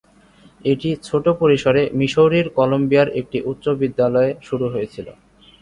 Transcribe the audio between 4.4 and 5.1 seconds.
শুরু হয়েছিল।